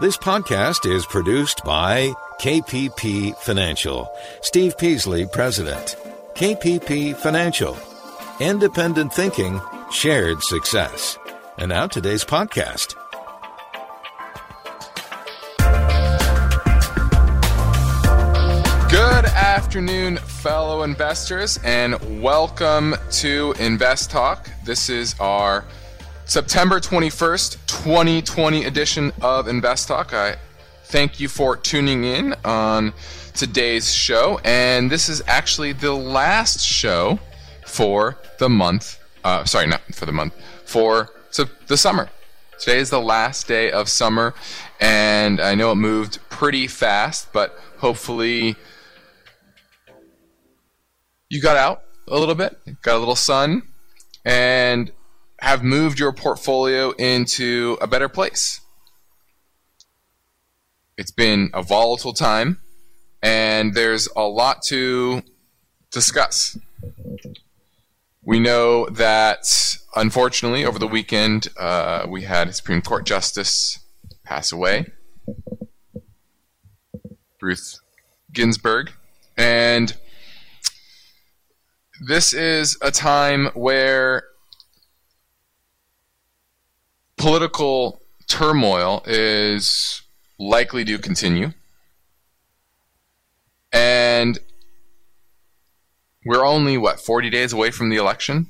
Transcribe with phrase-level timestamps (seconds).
[0.00, 4.08] This podcast is produced by KPP Financial.
[4.42, 5.96] Steve Peasley, President.
[6.34, 7.76] KPP Financial.
[8.38, 11.18] Independent thinking, shared success.
[11.58, 12.94] And now today's podcast.
[18.88, 24.48] Good afternoon, fellow investors, and welcome to Invest Talk.
[24.62, 25.64] This is our
[26.28, 30.12] September 21st, 2020 edition of Invest Talk.
[30.12, 30.36] I
[30.84, 32.92] thank you for tuning in on
[33.32, 34.38] today's show.
[34.44, 37.18] And this is actually the last show
[37.66, 39.02] for the month.
[39.24, 40.34] Uh, sorry, not for the month,
[40.66, 42.10] for so the summer.
[42.60, 44.34] Today is the last day of summer,
[44.80, 48.54] and I know it moved pretty fast, but hopefully
[51.30, 53.62] you got out a little bit, got a little sun,
[54.26, 54.92] and
[55.40, 58.60] have moved your portfolio into a better place.
[60.96, 62.58] It's been a volatile time,
[63.22, 65.22] and there's a lot to
[65.92, 66.58] discuss.
[68.22, 69.46] We know that,
[69.94, 73.78] unfortunately, over the weekend, uh, we had a Supreme Court Justice
[74.24, 74.86] pass away,
[77.40, 77.78] Ruth
[78.32, 78.90] Ginsburg,
[79.36, 79.96] and
[82.00, 84.27] this is a time where
[87.18, 90.02] political turmoil is
[90.38, 91.52] likely to continue.
[93.72, 94.38] And
[96.24, 98.46] we're only, what, 40 days away from the election?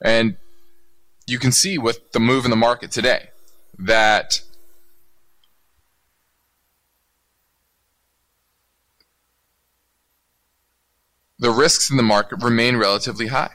[0.00, 0.36] And
[1.26, 3.30] you can see with the move in the market today
[3.78, 4.40] that
[11.38, 13.54] the risks in the market remain relatively high.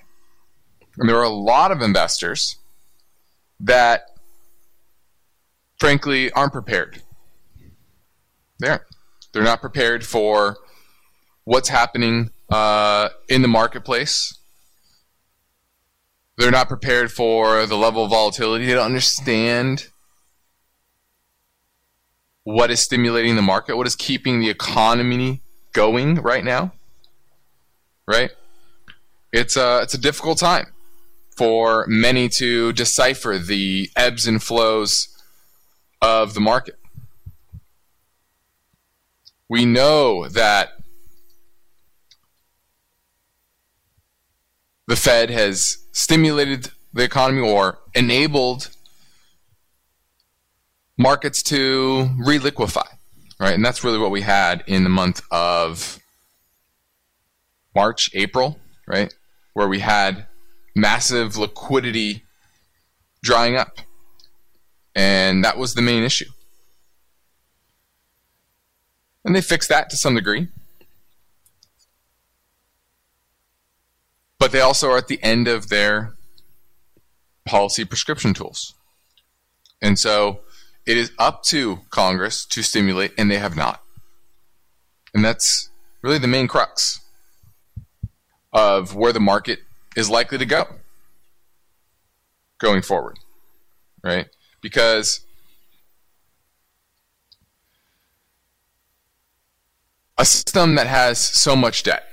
[0.99, 2.57] And there are a lot of investors
[3.61, 4.11] that,
[5.79, 7.01] frankly, aren't prepared.
[8.59, 8.83] They aren't.
[9.31, 10.57] They're not prepared for
[11.45, 14.37] what's happening uh, in the marketplace.
[16.37, 18.65] They're not prepared for the level of volatility.
[18.65, 19.87] They don't understand
[22.43, 26.73] what is stimulating the market, what is keeping the economy going right now.
[28.05, 28.31] Right?
[29.31, 30.73] It's a it's a difficult time
[31.39, 35.07] for many to decipher the ebbs and flows
[36.01, 36.77] of the market.
[39.47, 40.71] We know that
[44.85, 48.71] the Fed has stimulated the economy or enabled
[50.97, 52.97] markets to reliquefy,
[53.39, 53.53] right?
[53.53, 55.99] And that's really what we had in the month of
[57.73, 59.13] March, April, right?
[59.53, 60.25] Where we had
[60.75, 62.23] massive liquidity
[63.23, 63.79] drying up.
[64.95, 66.29] And that was the main issue.
[69.23, 70.47] And they fixed that to some degree.
[74.39, 76.13] But they also are at the end of their
[77.45, 78.73] policy prescription tools.
[79.81, 80.41] And so
[80.85, 83.83] it is up to Congress to stimulate, and they have not.
[85.13, 85.69] And that's
[86.01, 87.01] really the main crux
[88.53, 89.59] of where the market
[89.99, 90.65] is likely to go
[92.59, 93.19] going forward,
[94.03, 94.27] right?
[94.61, 95.21] Because
[100.17, 102.03] a system that has so much debt,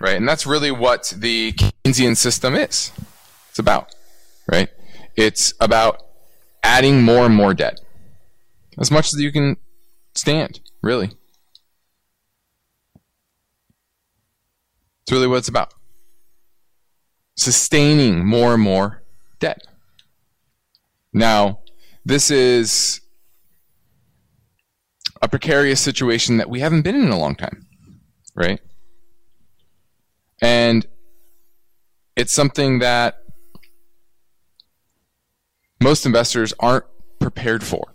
[0.00, 0.16] right?
[0.16, 2.92] And that's really what the Keynesian system is.
[3.50, 3.94] It's about,
[4.50, 4.68] right?
[5.16, 6.02] It's about
[6.62, 7.80] adding more and more debt
[8.78, 9.56] as much as you can
[10.14, 11.10] stand, really.
[15.02, 15.72] It's really what it's about
[17.38, 19.02] sustaining more and more
[19.38, 19.62] debt.
[21.12, 21.60] Now,
[22.04, 23.00] this is
[25.22, 27.66] a precarious situation that we haven't been in in a long time,
[28.34, 28.60] right?
[30.42, 30.84] And
[32.16, 33.22] it's something that
[35.80, 36.86] most investors aren't
[37.20, 37.92] prepared for.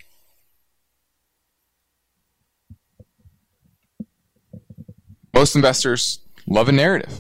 [5.34, 7.20] Most investors love a narrative.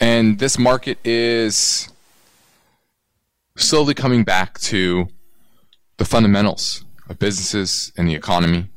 [0.00, 1.90] And this market is
[3.56, 5.08] slowly coming back to
[5.98, 8.70] the fundamentals of businesses and the economy.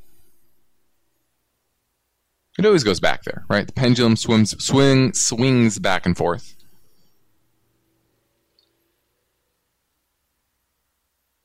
[2.60, 3.66] It always goes back there, right?
[3.66, 6.56] The pendulum swims, swing, swings back and forth.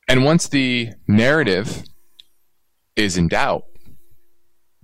[0.08, 1.84] And once the narrative
[2.96, 3.64] is in doubt,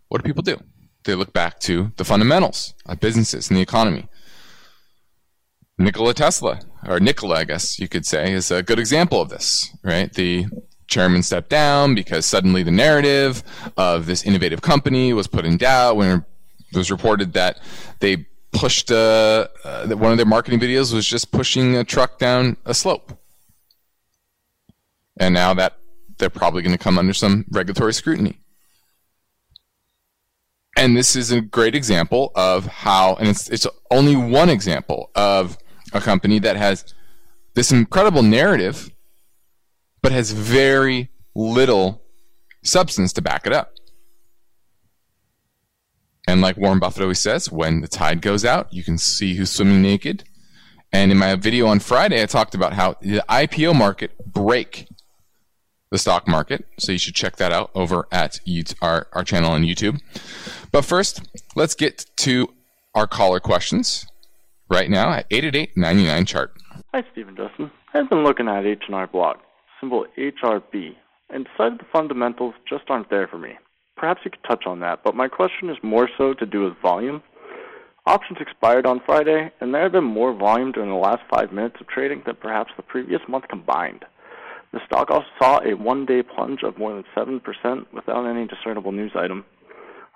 [0.09, 0.59] what do people do?
[1.05, 4.09] They look back to the fundamentals of businesses and the economy.
[5.79, 9.75] Nikola Tesla or Nikola, I guess you could say, is a good example of this,
[9.83, 10.13] right?
[10.13, 10.47] The
[10.87, 13.43] chairman stepped down because suddenly the narrative
[13.77, 16.25] of this innovative company was put in doubt when
[16.71, 17.59] it was reported that
[18.01, 22.19] they pushed uh, uh, that one of their marketing videos was just pushing a truck
[22.19, 23.19] down a slope,
[25.19, 25.77] and now that
[26.19, 28.39] they're probably going to come under some regulatory scrutiny.
[30.77, 35.59] And this is a great example of how, and it's it's only one example of
[35.95, 36.93] a company that has
[37.55, 38.91] this incredible narrative,
[40.03, 42.03] but has very little
[42.63, 43.71] substance to back it up.
[46.27, 49.51] And like Warren Buffett always says, when the tide goes out, you can see who's
[49.51, 50.25] swimming naked.
[50.93, 54.89] And in my video on Friday, I talked about how the IPO market break
[55.91, 56.67] the stock market.
[56.79, 58.41] So you should check that out over at
[58.81, 60.01] our, our channel on YouTube.
[60.73, 61.23] But first,
[61.55, 62.53] let's get to
[62.95, 64.07] our caller questions
[64.69, 66.53] right now at 888 chart.
[66.93, 67.71] Hi, Stephen Justin.
[67.93, 69.41] I've been looking at H&R Block,
[69.81, 70.95] symbol HRB,
[71.31, 73.59] and decided the fundamentals just aren't there for me.
[73.97, 76.75] Perhaps you could touch on that, but my question is more so to do with
[76.83, 77.23] volume.
[78.07, 81.77] Options expired on Friday, and there have been more volume during the last five minutes
[81.81, 84.05] of trading than perhaps the previous month combined.
[84.73, 87.41] The stock also saw a one day plunge of more than 7%
[87.93, 89.45] without any discernible news item.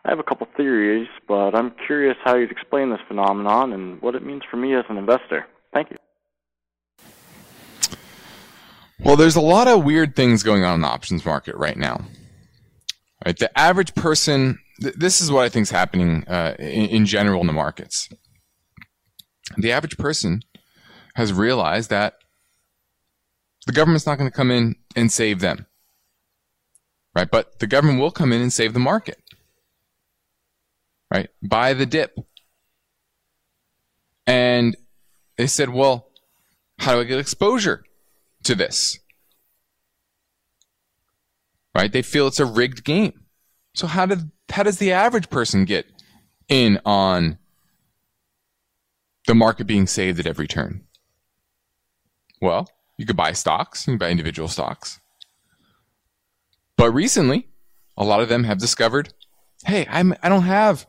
[0.04, 4.14] I have a couple theories, but I'm curious how you'd explain this phenomenon and what
[4.14, 5.46] it means for me as an investor.
[5.72, 5.96] Thank you.
[9.00, 12.02] Well, there's a lot of weird things going on in the options market right now.
[13.24, 14.58] Right, the average person.
[14.80, 18.08] Th- this is what I think is happening uh, in, in general in the markets.
[19.56, 20.42] The average person
[21.14, 22.14] has realized that
[23.66, 25.66] the government's not going to come in and save them.
[27.14, 27.28] Right?
[27.30, 29.20] But the government will come in and save the market.
[31.10, 31.28] Right?
[31.42, 32.18] Buy the dip.
[34.26, 34.76] And
[35.36, 36.10] they said, well,
[36.78, 37.84] how do I get exposure
[38.44, 38.98] to this?
[41.78, 41.92] right?
[41.92, 43.24] They feel it's a rigged game.
[43.74, 45.86] So how did how does the average person get
[46.48, 47.38] in on
[49.28, 50.84] the market being saved at every turn?
[52.40, 55.00] Well, you could buy stocks, you can buy individual stocks.
[56.76, 57.46] But recently,
[57.96, 59.14] a lot of them have discovered,
[59.64, 60.84] hey, I'm I don't have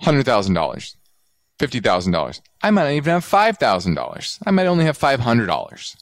[0.00, 0.96] hundred thousand dollars,
[1.58, 2.40] fifty thousand dollars.
[2.62, 4.38] I might not even have five thousand dollars.
[4.46, 5.96] I might only have five hundred dollars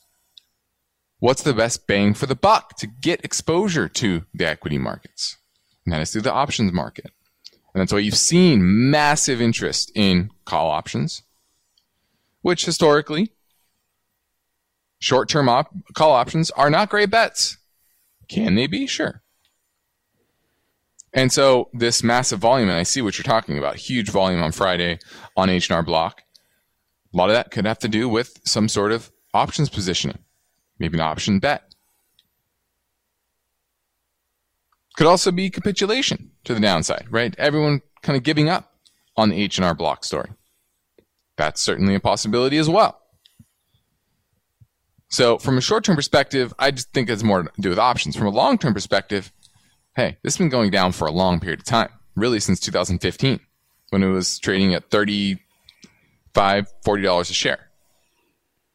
[1.19, 5.37] what's the best bang for the buck to get exposure to the equity markets?
[5.85, 7.11] And that is through the options market.
[7.75, 11.23] And that's why you've seen massive interest in call options,
[12.43, 13.33] which historically,
[14.99, 17.59] short term op- call options are not great bets.
[18.29, 18.87] Can they be?
[18.87, 19.23] Sure.
[21.17, 24.53] And so this massive volume, and I see what you're talking about, huge volume on
[24.53, 24.99] Friday
[25.37, 26.23] on H&R Block.
[27.13, 30.19] A lot of that could have to do with some sort of options positioning
[30.79, 31.63] maybe an option bet.
[34.97, 37.35] Could also be capitulation to the downside, right?
[37.39, 38.75] Everyone kind of giving up
[39.17, 40.31] on the H&R block story.
[41.37, 43.01] That's certainly a possibility as well.
[45.09, 48.17] So from a short-term perspective, I just think it's more to do with options.
[48.17, 49.33] From a long-term perspective,
[49.97, 53.41] hey, this has been going down for a long period of time, really since 2015,
[53.89, 55.39] when it was trading at $35,
[56.37, 57.71] $40 a share.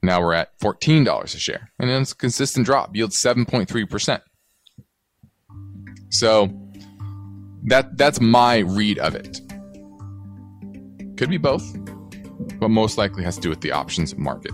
[0.01, 1.71] Now we're at $14 a share.
[1.77, 4.21] And it's a consistent drop, yields 7.3%.
[6.09, 6.49] So
[7.65, 9.39] that that's my read of it.
[11.17, 11.63] Could be both,
[12.59, 14.53] but most likely has to do with the options market.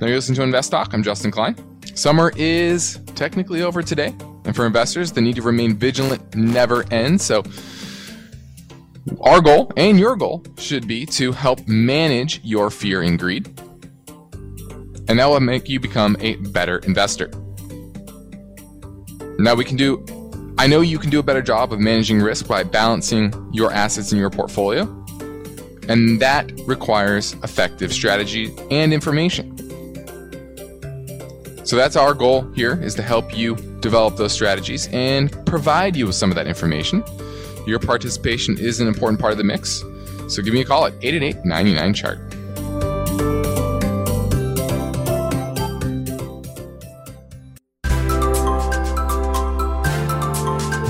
[0.00, 0.92] Now you listen to Invest Talk.
[0.92, 1.56] I'm Justin Klein.
[1.94, 7.24] Summer is technically over today, and for investors, the need to remain vigilant never ends.
[7.24, 7.42] So
[9.20, 13.54] our goal and your goal should be to help manage your fear and greed
[15.08, 17.30] and that will make you become a better investor.
[19.38, 20.04] Now we can do,
[20.58, 24.12] I know you can do a better job of managing risk by balancing your assets
[24.12, 24.82] in your portfolio,
[25.88, 29.56] and that requires effective strategy and information.
[31.74, 36.06] So that's our goal here is to help you develop those strategies and provide you
[36.06, 37.02] with some of that information.
[37.66, 39.82] Your participation is an important part of the mix.
[40.28, 42.30] So give me a call at 888 99 chart.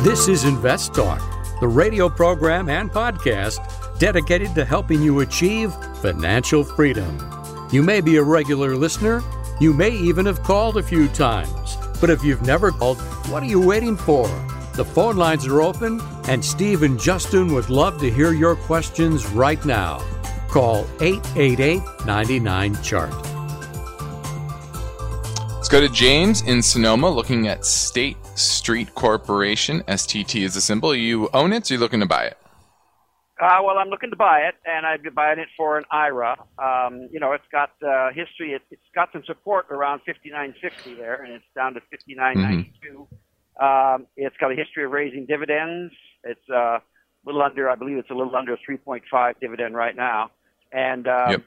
[0.04, 1.22] This is Invest Talk,
[1.60, 5.72] the radio program and podcast dedicated to helping you achieve
[6.02, 7.18] financial freedom.
[7.72, 9.22] You may be a regular listener,
[9.61, 12.99] you may even have called a few times, but if you've never called,
[13.30, 14.26] what are you waiting for?
[14.75, 19.26] The phone lines are open, and Steve and Justin would love to hear your questions
[19.26, 19.99] right now.
[20.49, 23.12] Call 888 99 Chart.
[25.52, 29.82] Let's go to James in Sonoma looking at State Street Corporation.
[29.82, 30.94] STT is the symbol.
[30.94, 32.38] You own it, so you're looking to buy it?
[33.44, 36.34] Uh, well, I'm looking to buy it, and I've been buying it for an IRA.
[36.58, 38.52] Um, you know, it's got uh, history.
[38.54, 42.70] It, has got some support around 59.60 there, and it's down to 59.92.
[42.80, 43.62] Mm-hmm.
[43.62, 45.92] Um, it's got a history of raising dividends.
[46.22, 46.82] It's uh, a
[47.26, 50.30] little under, I believe, it's a little under 3.5 dividend right now,
[50.72, 51.44] and um, yep.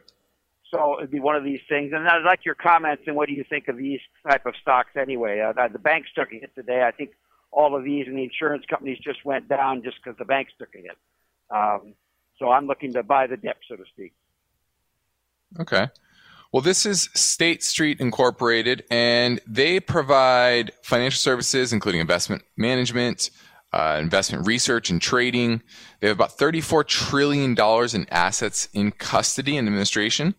[0.72, 1.94] So it'd be one of these things.
[1.96, 4.98] And I'd like your comments and what do you think of these type of stocks
[5.00, 5.40] anyway?
[5.40, 6.84] Uh, the banks took a hit today.
[6.86, 7.12] I think
[7.52, 10.76] all of these and the insurance companies just went down just because the banks took
[10.76, 10.98] a hit.
[11.54, 11.94] Um,
[12.38, 14.14] so I'm looking to buy the dip, so to speak.
[15.60, 15.88] Okay.
[16.52, 23.32] Well, this is State Street Incorporated, and they provide financial services, including investment management,
[23.74, 25.62] uh, investment research and trading.
[26.00, 30.36] They have about $34 trillion in assets in custody and administration.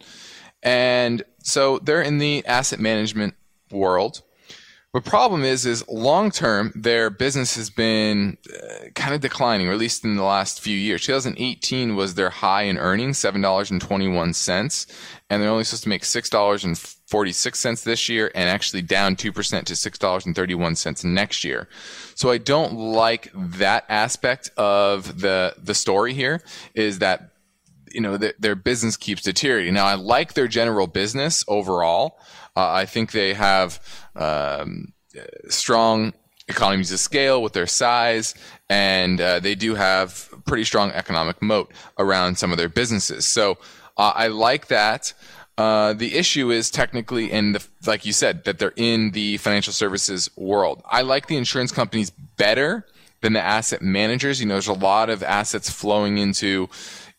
[0.63, 3.35] And so they're in the asset management
[3.71, 4.23] world.
[4.95, 9.73] The problem is, is long term, their business has been uh, kind of declining, or
[9.73, 11.05] at least in the last few years.
[11.05, 14.87] 2018 was their high in earnings, seven dollars and twenty one cents,
[15.29, 18.49] and they're only supposed to make six dollars and forty six cents this year, and
[18.49, 21.69] actually down two percent to six dollars and thirty one cents next year.
[22.15, 26.43] So I don't like that aspect of the the story here.
[26.73, 27.33] Is that
[27.93, 29.75] you know the, their business keeps deteriorating.
[29.75, 32.19] Now I like their general business overall.
[32.59, 33.79] Uh, I think they have
[34.17, 34.93] um,
[35.49, 36.13] strong
[36.49, 38.35] economies of scale with their size,
[38.69, 43.27] and uh, they do have pretty strong economic moat around some of their businesses.
[43.27, 43.59] So
[43.97, 45.13] uh, I like that.
[45.57, 49.73] Uh, the issue is technically in the, like you said, that they're in the financial
[49.73, 50.83] services world.
[50.85, 52.87] I like the insurance companies better
[53.21, 54.41] than the asset managers.
[54.41, 56.69] You know, there's a lot of assets flowing into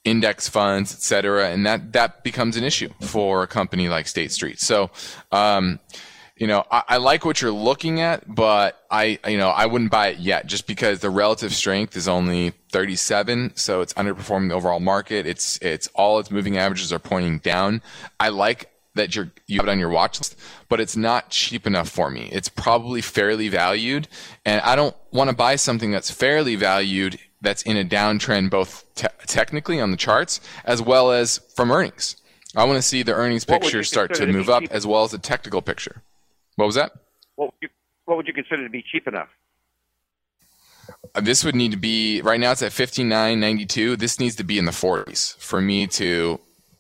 [0.06, 4.32] index funds, et cetera, and that that becomes an issue for a company like State
[4.32, 4.60] Street.
[4.60, 4.90] So,
[5.32, 5.80] um,
[6.40, 9.92] you know, I, I, like what you're looking at, but I, you know, I wouldn't
[9.92, 13.52] buy it yet just because the relative strength is only 37.
[13.56, 15.28] So it's underperforming the overall market.
[15.28, 17.82] It's, it's all its moving averages are pointing down.
[18.22, 20.38] I like that you're, you have it on your watch list,
[20.70, 22.30] but it's not cheap enough for me.
[22.32, 24.08] It's probably fairly valued
[24.46, 28.86] and I don't want to buy something that's fairly valued that's in a downtrend both
[28.96, 32.16] te- technically on the charts as well as from earnings.
[32.56, 35.20] I want to see the earnings picture start to move up as well as the
[35.20, 36.02] technical picture.
[36.56, 36.92] What was that?
[37.36, 37.70] What would you,
[38.06, 39.30] what would you consider to be cheap enough?
[41.16, 42.52] Uh, this would need to be right now.
[42.52, 43.96] It's at fifty nine ninety two.
[43.96, 46.40] This needs to be in the forties for me to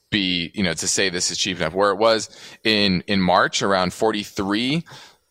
[0.10, 1.74] be, you know, to say this is cheap enough.
[1.74, 2.30] Where it was
[2.64, 4.84] in in March around forty three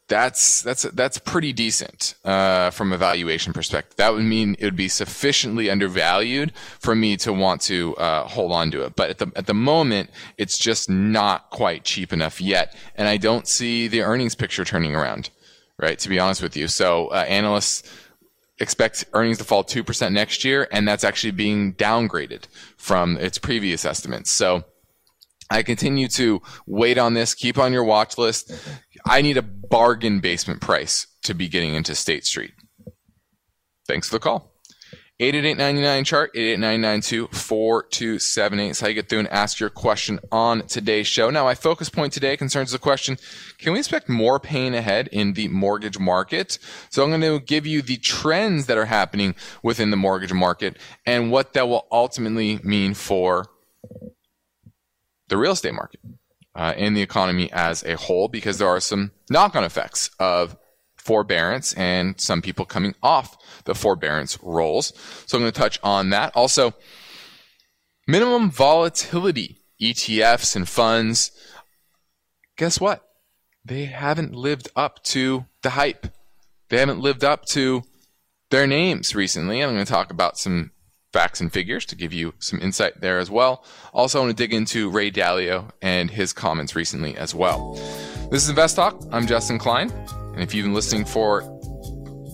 [0.09, 3.97] that's that's that's pretty decent uh, from a valuation perspective.
[3.97, 8.50] That would mean it would be sufficiently undervalued for me to want to uh, hold
[8.53, 8.97] on to it.
[8.97, 13.19] But at the at the moment, it's just not quite cheap enough yet, and I
[13.19, 15.31] don't see the earnings picture turning around.
[15.81, 17.88] Right, to be honest with you, so uh, analysts
[18.59, 22.45] expect earnings to fall two percent next year, and that's actually being downgraded
[22.77, 24.31] from its previous estimates.
[24.31, 24.65] So.
[25.50, 27.33] I continue to wait on this.
[27.33, 28.53] Keep on your watch list.
[29.07, 32.52] I need a bargain basement price to be getting into State Street.
[33.87, 34.52] Thanks for the call.
[35.21, 41.28] 888 chart 888-992-4278 is how you get through and ask your question on today's show.
[41.28, 43.19] Now, my focus point today concerns the question,
[43.59, 46.61] can we expect more pain ahead in the mortgage market?
[46.90, 50.76] So I'm going to give you the trends that are happening within the mortgage market
[51.05, 53.47] and what that will ultimately mean for
[55.26, 55.99] the real estate market
[56.59, 60.57] uh, and the economy as a whole because there are some knock on effects of
[60.97, 64.93] forbearance and some people coming off the forbearance rolls.
[65.27, 66.35] So I'm going to touch on that.
[66.35, 66.75] Also,
[68.09, 71.31] minimum volatility ETFs and funds.
[72.57, 73.05] Guess what?
[73.65, 76.09] They haven't lived up to the hype.
[76.71, 77.85] They haven't lived up to
[78.50, 79.62] their names recently.
[79.62, 80.73] I'm going to talk about some
[81.12, 83.65] facts and figures to give you some insight there as well.
[83.93, 87.75] Also, I want to dig into Ray Dalio and his comments recently as well.
[88.31, 89.03] This is Invest Talk.
[89.11, 89.91] I'm Justin Klein.
[89.91, 91.41] And if you've been listening for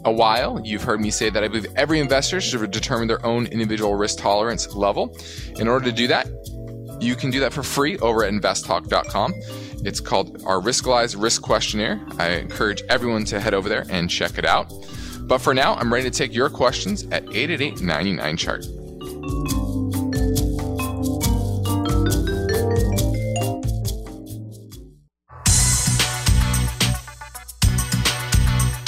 [0.04, 3.46] a while, you've heard me say that I believe every investor should determine their own
[3.46, 5.16] individual risk tolerance level.
[5.56, 6.26] In order to do that,
[7.00, 9.34] you can do that for free over at investtalk.com.
[9.84, 12.04] It's called our Riskalyze Risk Questionnaire.
[12.18, 14.72] I encourage everyone to head over there and check it out.
[15.26, 18.66] But for now, I'm ready to take your questions at 888 99 chart.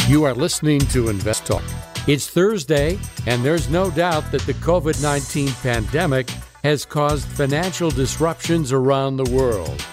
[0.09, 1.65] You are listening to Invest Talk.
[2.07, 6.31] It's Thursday, and there's no doubt that the COVID 19 pandemic
[6.63, 9.85] has caused financial disruptions around the world.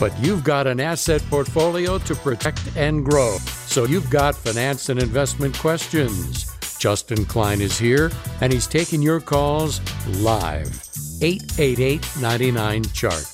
[0.00, 3.36] But you've got an asset portfolio to protect and grow.
[3.66, 6.50] So you've got finance and investment questions.
[6.78, 9.82] Justin Klein is here, and he's taking your calls
[10.22, 10.88] live.
[11.20, 13.26] 888 99 Chart.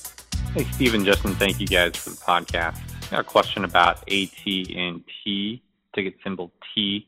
[0.53, 2.77] Hey, Stephen, Justin, thank you guys for the podcast.
[3.07, 5.61] I got a question about AT&T,
[5.95, 7.07] ticket symbol T.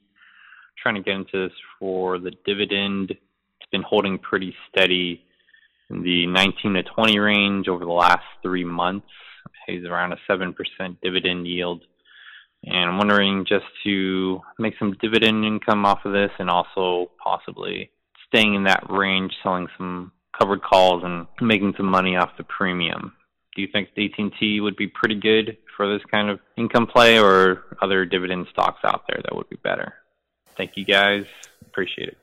[0.82, 3.12] trying to get into this for the dividend.
[3.12, 5.26] It's been holding pretty steady
[5.90, 9.08] in the 19 to 20 range over the last three months.
[9.70, 10.56] Pays around a 7%
[11.04, 11.84] dividend yield.
[12.64, 17.92] And I'm wondering just to make some dividend income off of this and also possibly
[18.28, 23.14] staying in that range, selling some covered calls and making some money off the premium.
[23.56, 27.64] Do you think AT&T would be pretty good for this kind of income play or
[27.82, 29.94] other dividend stocks out there that would be better?
[30.58, 31.26] Thank you guys.
[31.62, 32.18] Appreciate it.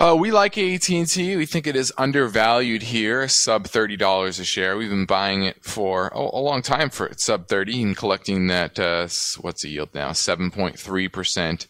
[0.00, 1.36] Uh, we like AT&T.
[1.36, 4.78] We think it is undervalued here, sub thirty dollars a share.
[4.78, 8.78] We've been buying it for a, long time for sub thirty and collecting that.
[8.78, 9.06] Uh,
[9.42, 10.12] what's the yield now?
[10.12, 11.66] Seven point three percent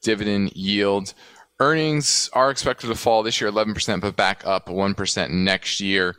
[0.00, 1.12] dividend yield.
[1.60, 5.78] Earnings are expected to fall this year, eleven percent, but back up one percent next
[5.78, 6.16] year.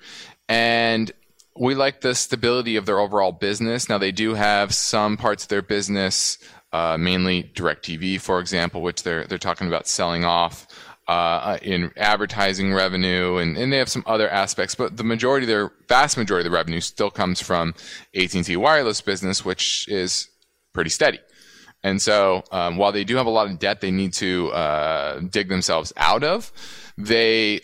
[0.47, 1.11] And
[1.59, 3.89] we like the stability of their overall business.
[3.89, 6.37] Now they do have some parts of their business,
[6.71, 10.66] uh, mainly DirecTV, for example, which they're they're talking about selling off
[11.07, 14.75] uh, in advertising revenue, and, and they have some other aspects.
[14.75, 17.73] But the majority, their vast majority of the revenue still comes from
[18.15, 20.29] AT&T wireless business, which is
[20.73, 21.19] pretty steady.
[21.83, 25.19] And so, um, while they do have a lot of debt they need to uh,
[25.19, 26.51] dig themselves out of,
[26.97, 27.61] they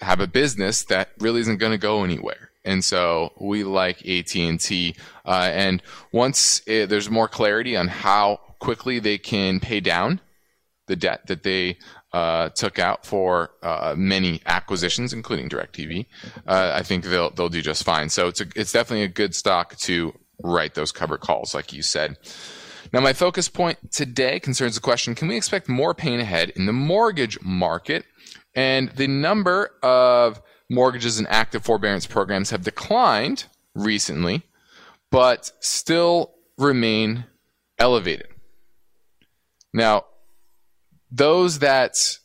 [0.00, 2.50] have a business that really isn't going to go anywhere.
[2.64, 4.96] And so we like AT&T.
[5.24, 5.82] Uh, and
[6.12, 10.20] once it, there's more clarity on how quickly they can pay down
[10.86, 11.78] the debt that they
[12.14, 16.06] uh, took out for uh, many acquisitions, including DirecTV,
[16.46, 18.08] uh, I think they'll they'll do just fine.
[18.08, 21.82] So it's a, it's definitely a good stock to write those cover calls, like you
[21.82, 22.16] said.
[22.92, 26.66] Now, my focus point today concerns the question: Can we expect more pain ahead in
[26.66, 28.04] the mortgage market?
[28.54, 34.44] And the number of mortgages and active forbearance programs have declined recently,
[35.10, 37.24] but still remain
[37.80, 38.28] elevated.
[39.72, 40.04] Now,
[41.10, 42.18] those that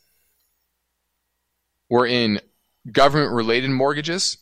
[1.88, 2.40] were in
[2.90, 4.38] government related mortgages,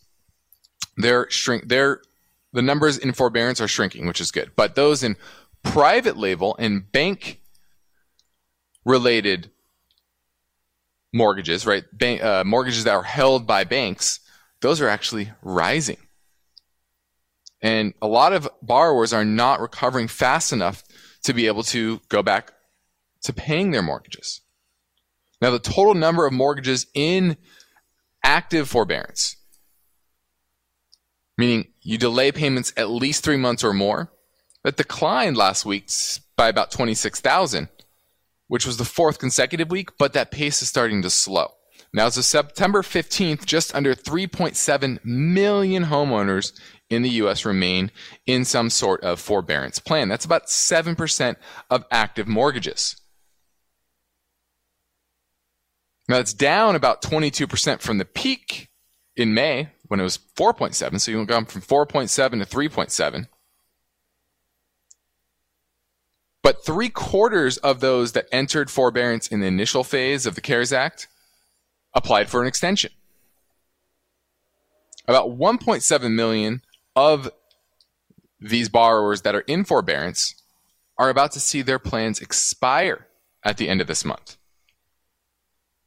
[0.96, 2.03] they're shrink they're
[2.53, 4.53] the numbers in forbearance are shrinking, which is good.
[4.57, 5.16] But those in
[5.62, 7.40] private label and bank
[8.85, 9.51] related
[11.12, 11.85] mortgages, right?
[11.92, 14.20] Bank, uh, mortgages that are held by banks,
[14.61, 15.98] those are actually rising.
[17.61, 20.85] And a lot of borrowers are not recovering fast enough
[21.24, 22.53] to be able to go back
[23.29, 24.41] to paying their mortgages.
[25.43, 27.37] Now, the total number of mortgages in
[28.25, 29.37] active forbearance,
[31.37, 34.11] meaning you delay payments at least three months or more,
[34.64, 35.91] that declined last week
[36.37, 37.69] by about 26,000,
[38.47, 41.53] which was the fourth consecutive week, but that pace is starting to slow.
[41.93, 47.45] Now, as of September 15th, just under 3.7 million homeowners in the U.S.
[47.45, 47.91] remain
[48.27, 50.09] in some sort of forbearance plan.
[50.09, 51.37] That's about 7%
[51.71, 52.97] of active mortgages.
[56.09, 58.71] Now it's down about 22% from the peak
[59.14, 61.01] in May when it was 4.7.
[61.01, 62.09] So you've gone from 4.7
[62.42, 63.29] to 3.7.
[66.42, 70.73] But three quarters of those that entered forbearance in the initial phase of the CARES
[70.73, 71.09] Act
[71.92, 72.90] applied for an extension.
[75.07, 76.62] About 1.7 million
[76.97, 77.31] of
[78.40, 80.35] these borrowers that are in forbearance
[80.97, 83.09] are about to see their plans expire
[83.44, 84.38] at the end of this month.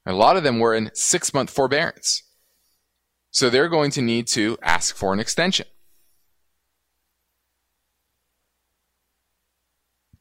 [0.05, 2.23] A lot of them were in six month forbearance.
[3.29, 5.67] So they're going to need to ask for an extension.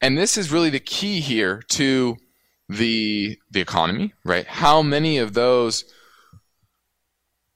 [0.01, 2.17] And this is really the key here to
[2.69, 4.47] the the economy, right?
[4.47, 5.83] How many of those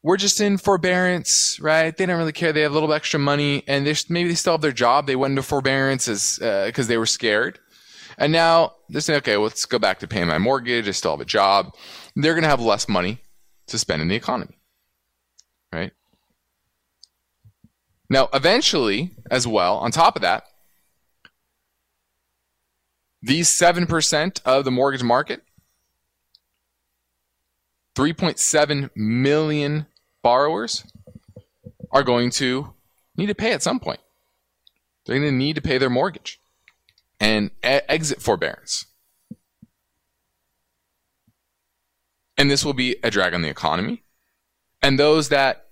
[0.03, 1.95] were just in forbearance, right?
[1.95, 2.53] They don't really care.
[2.53, 5.07] They have a little extra money, and they maybe they still have their job.
[5.07, 7.59] They went into forbearance because uh, they were scared,
[8.19, 10.88] and now they're saying, okay, well, let's go back to paying my mortgage.
[10.88, 11.75] I still have a job
[12.15, 13.21] they're going to have less money
[13.67, 14.58] to spend in the economy.
[15.73, 15.91] Right?
[18.10, 20.45] Now, eventually, as well, on top of that,
[23.21, 25.41] these 7% of the mortgage market,
[27.95, 29.88] 3.7 million
[30.21, 30.86] borrowers,
[31.91, 32.73] are going to
[33.17, 33.99] need to pay at some point.
[35.06, 36.39] They're going to need to pay their mortgage
[37.19, 38.86] and exit forbearance.
[42.38, 44.04] and this will be a drag on the economy.
[44.82, 45.65] And those that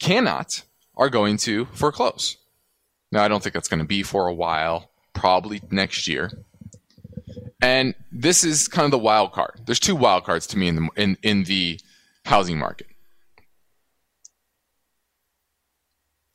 [0.00, 0.62] cannot
[0.96, 2.36] are going to foreclose.
[3.12, 6.30] Now, I don't think that's going to be for a while, probably next year.
[7.62, 9.60] And this is kind of the wild card.
[9.64, 11.80] There's two wild cards to me in the, in, in the
[12.24, 12.88] housing market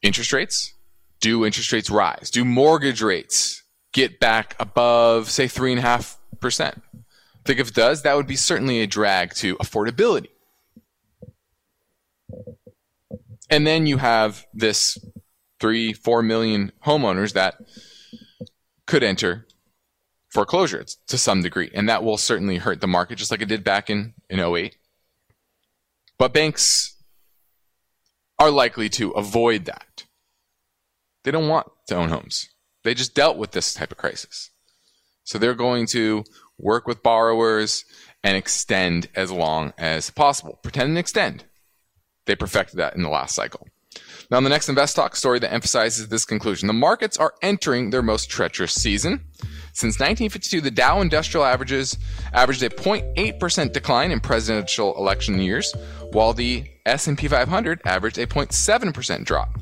[0.02, 0.74] interest rates.
[1.20, 2.32] Do interest rates rise?
[2.32, 6.82] Do mortgage rates get back above, say, 3.5%?
[7.46, 10.30] Think if it does, that would be certainly a drag to affordability.
[13.50, 14.98] And then you have this
[15.60, 17.56] three, four million homeowners that
[18.86, 19.46] could enter
[20.30, 21.70] foreclosure to some degree.
[21.74, 24.78] And that will certainly hurt the market, just like it did back in, in 08.
[26.18, 26.96] But banks
[28.40, 30.06] are likely to avoid that.
[31.24, 32.50] They don't want to own homes.
[32.84, 34.50] They just dealt with this type of crisis.
[35.24, 36.24] So they're going to
[36.62, 37.86] work with borrowers
[38.24, 40.60] and extend as long as possible.
[40.64, 41.44] Pretend and extend.
[42.26, 43.68] They perfected that in the last cycle.
[44.30, 47.90] Now, in the next Invest Talk story that emphasizes this conclusion, the markets are entering
[47.90, 49.20] their most treacherous season.
[49.74, 51.98] Since 1952, the Dow Industrial Averages
[52.32, 55.74] averaged a 0.8% decline in presidential election years,
[56.12, 59.60] while the S&P 500 averaged a 0.7% drop.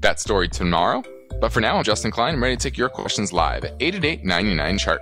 [0.00, 1.02] That story tomorrow.
[1.40, 2.34] But for now, I'm Justin Klein.
[2.34, 5.00] I'm ready to take your questions live at 888 chart.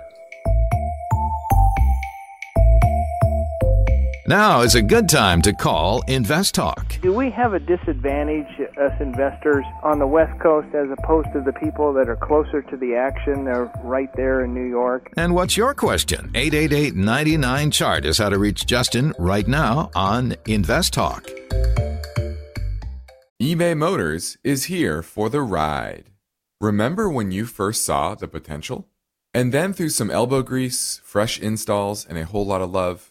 [4.31, 6.95] Now is a good time to call Invest Talk.
[7.01, 11.51] Do we have a disadvantage, us investors, on the West Coast as opposed to the
[11.51, 13.43] people that are closer to the action?
[13.43, 15.11] They're right there in New York.
[15.17, 16.31] And what's your question?
[16.33, 21.29] 888 99 Chart is how to reach Justin right now on Invest Talk.
[23.43, 26.05] eBay Motors is here for the ride.
[26.61, 28.87] Remember when you first saw the potential?
[29.33, 33.10] And then through some elbow grease, fresh installs, and a whole lot of love,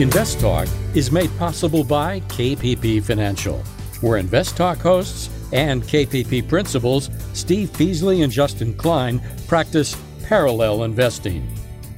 [0.00, 3.58] Invest Talk is made possible by KPP Financial,
[4.00, 11.46] where Invest Talk hosts and KPP principals Steve Peasley and Justin Klein practice parallel investing.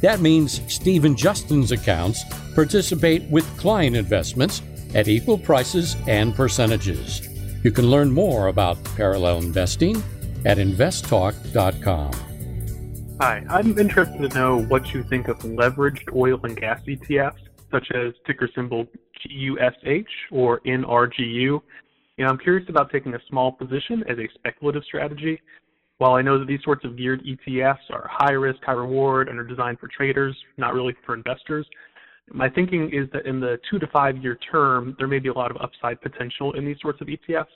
[0.00, 2.24] That means Steve and Justin's accounts
[2.56, 4.62] participate with client investments
[4.96, 7.28] at equal prices and percentages.
[7.62, 10.02] You can learn more about parallel investing
[10.44, 12.12] at investtalk.com.
[13.20, 17.41] Hi, I'm interested to know what you think of leveraged oil and gas ETFs,
[17.72, 18.86] such as ticker symbol
[19.24, 21.60] GUSH or NRGU.
[22.18, 25.40] Know, I'm curious about taking a small position as a speculative strategy.
[25.98, 29.38] While I know that these sorts of geared ETFs are high risk, high reward, and
[29.38, 31.66] are designed for traders, not really for investors,
[32.30, 35.32] my thinking is that in the two to five year term, there may be a
[35.32, 37.46] lot of upside potential in these sorts of ETFs.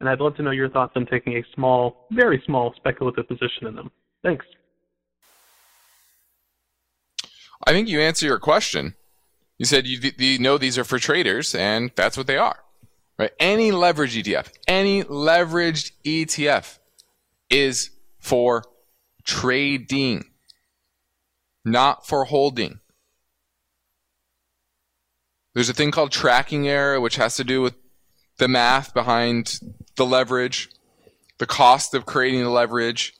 [0.00, 3.66] And I'd love to know your thoughts on taking a small, very small speculative position
[3.66, 3.90] in them.
[4.22, 4.46] Thanks.
[7.66, 8.94] I think you answer your question.
[9.60, 12.60] You said you, you know these are for traders, and that's what they are.
[13.18, 13.32] Right?
[13.38, 16.78] Any leveraged ETF, any leveraged ETF
[17.50, 18.64] is for
[19.22, 20.24] trading,
[21.62, 22.80] not for holding.
[25.52, 27.74] There's a thing called tracking error, which has to do with
[28.38, 29.60] the math behind
[29.96, 30.70] the leverage,
[31.36, 33.12] the cost of creating the leverage.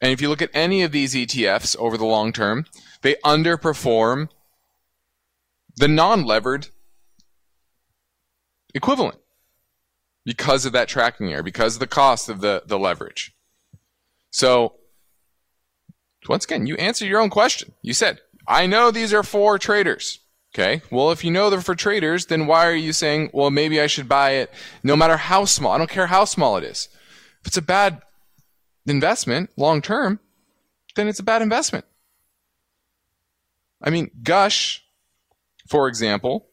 [0.00, 2.66] And if you look at any of these ETFs over the long term,
[3.02, 4.30] they underperform
[5.76, 6.68] the non levered
[8.74, 9.18] equivalent
[10.24, 13.34] because of that tracking error, because of the cost of the, the leverage.
[14.30, 14.74] So,
[16.28, 17.72] once again, you answer your own question.
[17.82, 20.20] You said, I know these are for traders.
[20.54, 20.80] Okay.
[20.90, 23.86] Well, if you know they're for traders, then why are you saying, well, maybe I
[23.86, 24.50] should buy it
[24.82, 25.72] no matter how small?
[25.72, 26.88] I don't care how small it is.
[27.42, 28.00] If it's a bad
[28.86, 30.18] investment long term,
[30.94, 31.84] then it's a bad investment.
[33.82, 34.82] I mean, Gush,
[35.68, 36.48] for example,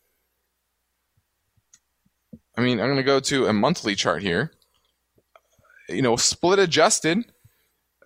[2.57, 4.51] I mean, I'm going to go to a monthly chart here.
[5.89, 7.25] You know, split adjusted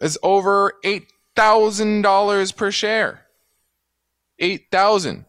[0.02, 3.26] is over $8,000 per share.
[4.40, 5.26] 8,000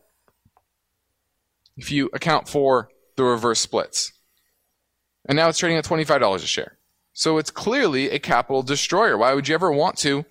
[1.77, 4.13] if you account for the reverse splits.
[5.27, 6.79] And now it's trading at $25 a share.
[7.13, 9.17] So it's clearly a capital destroyer.
[9.17, 10.25] Why would you ever want to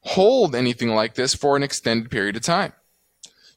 [0.00, 2.72] hold anything like this for an extended period of time?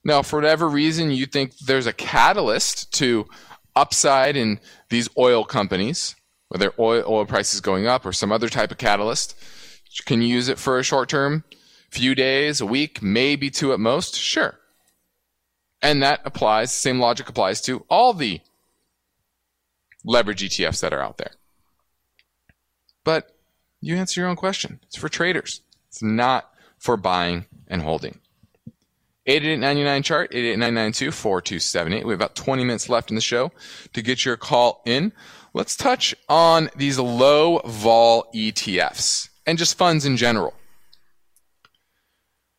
[0.04, 3.28] Now, for whatever reason you think there's a catalyst to
[3.76, 4.60] upside in
[4.90, 6.16] these oil companies,
[6.50, 9.36] whether oil, oil prices going up or some other type of catalyst,
[10.06, 11.44] can you use it for a short term,
[11.90, 14.16] few days, a week, maybe two at most?
[14.16, 14.58] Sure.
[15.82, 18.42] And that applies, same logic applies to all the
[20.04, 21.32] leverage ETFs that are out there.
[23.04, 23.36] But
[23.80, 24.80] you answer your own question.
[24.84, 25.62] It's for traders.
[25.90, 28.20] It's not for buying and holding.
[29.32, 32.06] 8899 chart, 88992 4278.
[32.06, 33.52] We have about 20 minutes left in the show
[33.94, 35.13] to get your call in.
[35.54, 40.54] Let's touch on these low vol ETFs and just funds in general.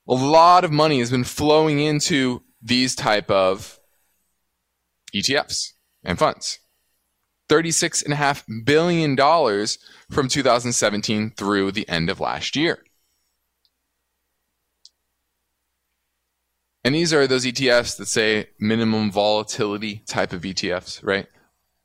[0.08, 3.78] A lot of money has been flowing into these type of
[5.14, 6.58] ETFs and funds.
[7.50, 9.16] $36.5 billion
[10.10, 12.82] from 2017 through the end of last year.
[16.84, 21.26] And these are those ETFs that say minimum volatility type of ETFs, right?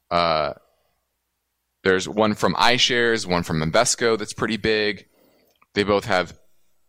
[0.10, 0.54] Uh,
[1.84, 5.08] there's one from iShares, one from Invesco that's pretty big.
[5.74, 6.38] They both have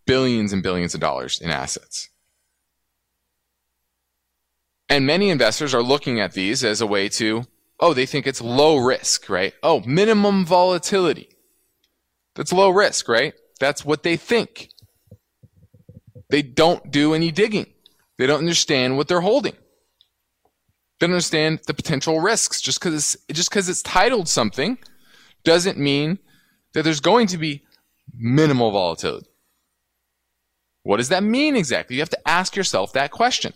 [0.07, 2.09] billions and billions of dollars in assets.
[4.89, 7.45] And many investors are looking at these as a way to,
[7.79, 9.53] oh, they think it's low risk, right?
[9.63, 11.29] Oh, minimum volatility.
[12.35, 13.35] That's low risk, right?
[13.61, 14.71] That's what they think.
[16.31, 17.67] They don't do any digging.
[18.19, 19.53] They don't understand what they're holding.
[20.99, 22.61] They don't understand the potential risks.
[22.61, 24.79] Just because it's, just because it's titled something
[25.45, 26.19] doesn't mean
[26.75, 27.65] that there's going to be
[28.13, 29.29] minimal volatility.
[30.83, 31.97] What does that mean exactly?
[31.97, 33.53] You have to ask yourself that question.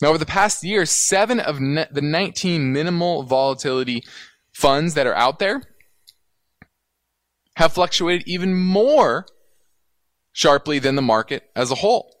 [0.00, 4.04] Now, over the past year, seven of ne- the 19 minimal volatility
[4.52, 5.62] funds that are out there
[7.56, 9.26] have fluctuated even more
[10.32, 12.15] sharply than the market as a whole.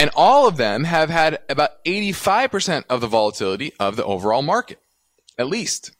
[0.00, 4.80] And all of them have had about 85% of the volatility of the overall market,
[5.36, 5.90] at least.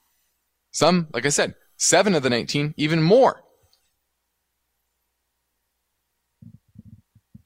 [0.71, 3.43] Some, like I said, seven of the 19, even more.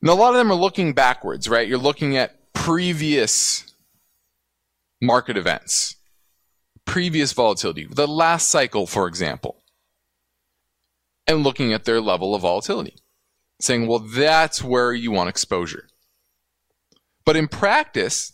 [0.00, 1.66] Now, a lot of them are looking backwards, right?
[1.66, 3.74] You're looking at previous
[5.02, 5.96] market events,
[6.84, 9.64] previous volatility, the last cycle, for example,
[11.26, 12.94] and looking at their level of volatility,
[13.60, 15.88] saying, well, that's where you want exposure.
[17.24, 18.32] But in practice,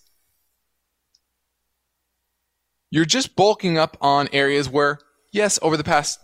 [2.91, 4.99] you're just bulking up on areas where,
[5.33, 6.19] yes, over the past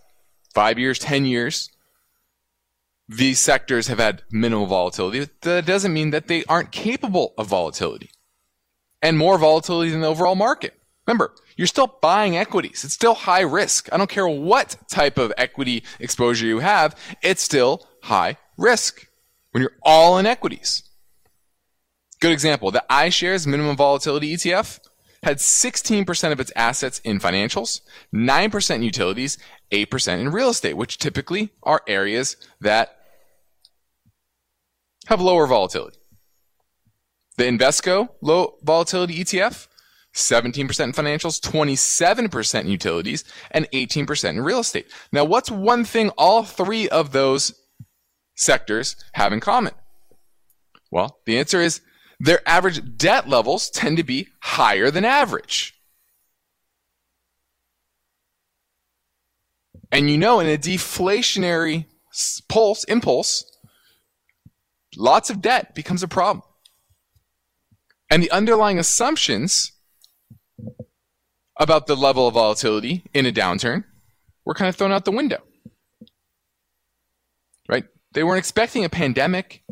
[0.53, 1.69] five years, 10 years,
[3.07, 8.09] these sectors have had minimal volatility, that doesn't mean that they aren't capable of volatility
[9.01, 10.73] and more volatility than the overall market.
[11.05, 12.83] Remember, you're still buying equities.
[12.83, 13.87] It's still high risk.
[13.93, 19.07] I don't care what type of equity exposure you have, it's still high risk
[19.51, 20.83] when you're all in equities.
[22.19, 24.79] Good example the iShares minimum volatility ETF
[25.23, 27.81] had 16% of its assets in financials,
[28.13, 29.37] 9% in utilities,
[29.71, 32.97] 8% in real estate, which typically are areas that
[35.07, 35.97] have lower volatility.
[37.37, 39.67] The Invesco low volatility ETF,
[40.15, 44.87] 17% in financials, 27% in utilities, and 18% in real estate.
[45.11, 47.53] Now, what's one thing all three of those
[48.35, 49.73] sectors have in common?
[50.91, 51.81] Well, the answer is
[52.19, 55.75] their average debt levels tend to be higher than average.
[59.91, 61.85] And you know, in a deflationary
[62.49, 63.45] pulse, impulse,
[64.95, 66.43] lots of debt becomes a problem.
[68.09, 69.73] And the underlying assumptions
[71.57, 73.83] about the level of volatility in a downturn
[74.45, 75.41] were kind of thrown out the window.
[77.67, 77.85] Right?
[78.13, 79.63] They weren't expecting a pandemic.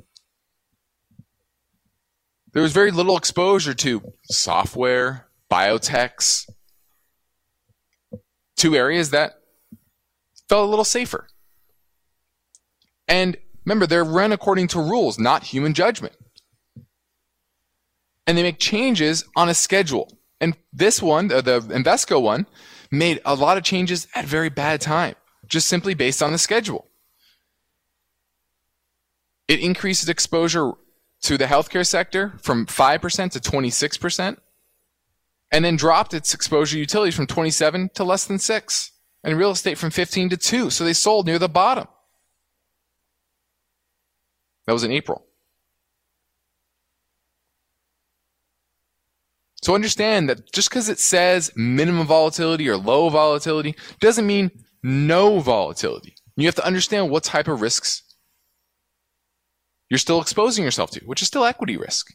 [2.55, 6.49] There was very little exposure to software, biotechs,
[8.55, 9.41] two areas that
[10.47, 11.27] felt a little safer.
[13.09, 16.15] And remember, they're run according to rules, not human judgment.
[18.25, 20.17] And they make changes on a schedule.
[20.39, 22.47] And this one, the, Invesco one,
[22.89, 25.15] made a lot of changes at very bad time,
[25.45, 26.87] just simply based on the schedule.
[29.49, 30.71] It increases exposure
[31.23, 34.37] to the healthcare sector from 5% to 26%,
[35.51, 38.91] and then dropped its exposure utilities from 27 to less than 6
[39.23, 40.69] and real estate from 15 to 2.
[40.69, 41.87] So they sold near the bottom.
[44.67, 45.25] That was in April.
[49.61, 54.51] So understand that just because it says minimum volatility or low volatility doesn't mean
[54.83, 56.15] no volatility.
[56.37, 58.03] You have to understand what type of risks
[59.95, 62.13] you're still exposing yourself to, which is still equity risk.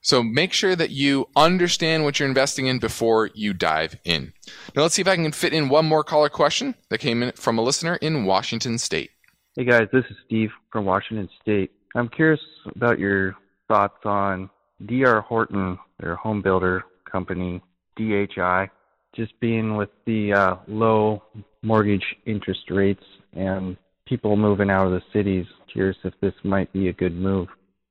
[0.00, 4.32] So make sure that you understand what you're investing in before you dive in.
[4.74, 7.30] Now let's see if I can fit in one more caller question that came in
[7.32, 9.10] from a listener in Washington State.
[9.54, 11.70] Hey guys, this is Steve from Washington State.
[11.94, 12.40] I'm curious
[12.74, 13.36] about your
[13.68, 14.50] thoughts on
[14.86, 17.62] DR Horton, their home builder company,
[17.96, 18.70] DHI,
[19.14, 21.22] just being with the uh, low
[21.62, 23.76] mortgage interest rates and
[24.08, 25.46] people moving out of the cities.
[25.72, 27.48] Curious if this might be a good move.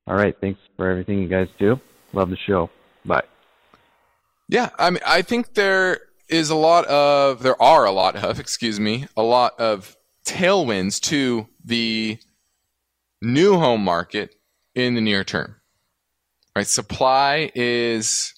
[0.07, 1.79] All right, thanks for everything you guys do.
[2.13, 2.69] Love the show.
[3.05, 3.23] Bye.
[4.49, 5.99] Yeah, I mean, I think there
[6.29, 10.99] is a lot of, there are a lot of, excuse me, a lot of tailwinds
[11.01, 12.17] to the
[13.21, 14.35] new home market
[14.75, 15.55] in the near term.
[16.55, 18.33] Right, supply is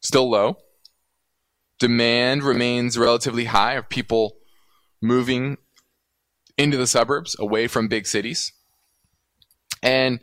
[0.00, 0.58] still low.
[1.78, 4.36] Demand remains relatively high of people
[5.02, 5.58] moving
[6.56, 8.52] into the suburbs away from big cities.
[9.82, 10.20] And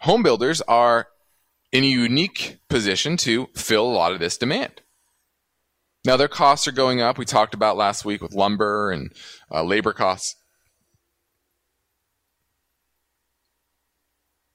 [0.00, 1.08] home builders are
[1.72, 4.82] in a unique position to fill a lot of this demand.
[6.04, 7.18] Now, their costs are going up.
[7.18, 9.12] We talked about last week with lumber and
[9.50, 10.36] uh, labor costs.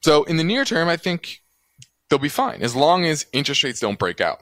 [0.01, 1.43] So, in the near term, I think
[2.09, 4.41] they'll be fine as long as interest rates don't break out.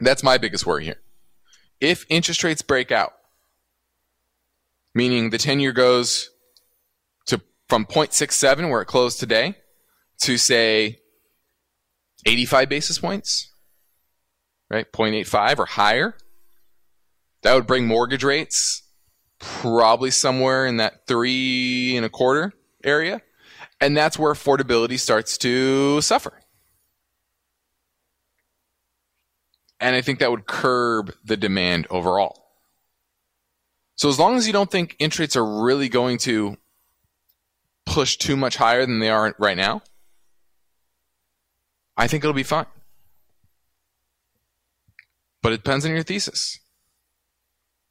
[0.00, 1.00] That's my biggest worry here.
[1.80, 3.12] If interest rates break out,
[4.94, 6.30] meaning the 10 year goes
[7.26, 9.54] to from 0.67 where it closed today
[10.22, 10.98] to say
[12.26, 13.52] 85 basis points,
[14.68, 14.90] right?
[14.92, 16.16] 0.85 or higher.
[17.42, 18.82] That would bring mortgage rates
[19.38, 22.52] probably somewhere in that three and a quarter
[22.84, 23.22] area.
[23.80, 26.39] And that's where affordability starts to suffer.
[29.80, 32.50] And I think that would curb the demand overall.
[33.96, 36.56] So as long as you don't think interest rates are really going to
[37.86, 39.82] push too much higher than they are right now,
[41.96, 42.66] I think it'll be fine.
[45.42, 46.60] But it depends on your thesis.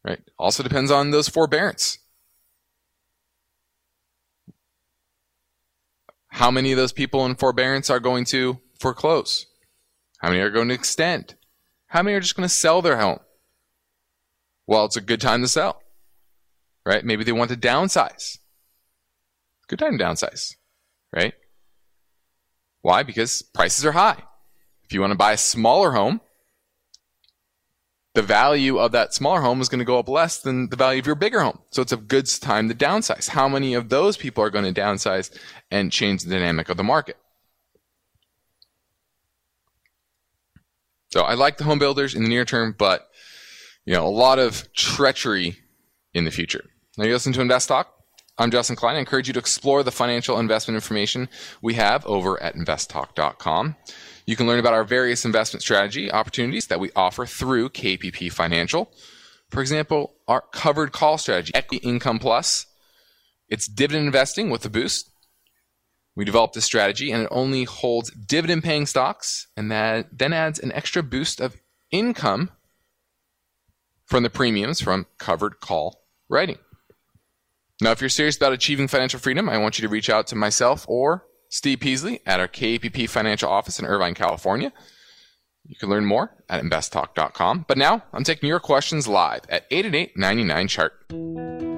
[0.03, 0.21] Right?
[0.37, 1.99] Also depends on those forbearance.
[6.29, 9.47] How many of those people in forbearance are going to foreclose?
[10.19, 11.35] How many are going to extend?
[11.89, 13.19] How many are just going to sell their home?
[14.67, 15.81] Well, it's a good time to sell.
[16.85, 17.03] Right?
[17.03, 18.37] Maybe they want to downsize.
[19.67, 20.55] Good time to downsize.
[21.13, 21.33] Right?
[22.81, 23.03] Why?
[23.03, 24.23] Because prices are high.
[24.83, 26.21] If you want to buy a smaller home,
[28.13, 30.99] the value of that smaller home is going to go up less than the value
[30.99, 31.59] of your bigger home.
[31.71, 33.29] So it's a good time to downsize.
[33.29, 35.35] How many of those people are going to downsize
[35.71, 37.17] and change the dynamic of the market?
[41.09, 43.07] So I like the home builders in the near term, but
[43.85, 45.57] you know, a lot of treachery
[46.13, 46.65] in the future.
[46.97, 47.93] Now you listen to Invest Talk.
[48.37, 48.95] I'm Justin Klein.
[48.95, 51.27] I encourage you to explore the financial investment information
[51.61, 53.75] we have over at investtalk.com.
[54.25, 58.91] You can learn about our various investment strategy opportunities that we offer through KPP Financial.
[59.49, 62.67] For example, our covered call strategy, Equity Income Plus.
[63.49, 65.08] It's dividend investing with a boost.
[66.19, 70.59] We developed this strategy and it only holds dividend paying stocks and that then adds
[70.59, 71.55] an extra boost of
[71.91, 72.49] income
[74.03, 76.57] from the premiums from covered call writing.
[77.79, 80.35] Now, if you're serious about achieving financial freedom, I want you to reach out to
[80.35, 84.73] myself or Steve Peasley at our KPP financial office in Irvine, California.
[85.63, 87.63] You can learn more at investtalk.com.
[87.65, 91.68] But now I'm taking your questions live at 888 99 chart.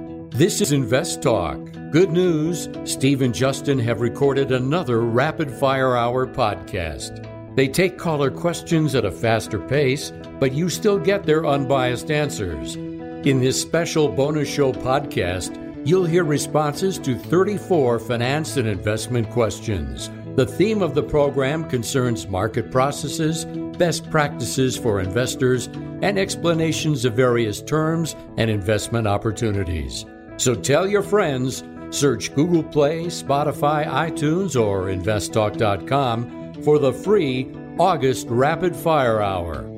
[0.41, 1.59] This is Invest Talk.
[1.91, 7.55] Good news Steve and Justin have recorded another Rapid Fire Hour podcast.
[7.55, 12.73] They take caller questions at a faster pace, but you still get their unbiased answers.
[12.73, 15.55] In this special bonus show podcast,
[15.87, 20.09] you'll hear responses to 34 finance and investment questions.
[20.37, 23.45] The theme of the program concerns market processes,
[23.77, 25.67] best practices for investors,
[26.01, 30.03] and explanations of various terms and investment opportunities.
[30.41, 38.25] So tell your friends, search Google Play, Spotify, iTunes, or investtalk.com for the free August
[38.27, 39.69] Rapid Fire Hour.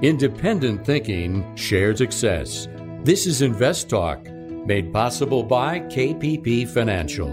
[0.00, 2.68] Independent thinking, shared success.
[3.02, 4.24] This is Invest Talk,
[4.64, 7.28] made possible by KPP Financial.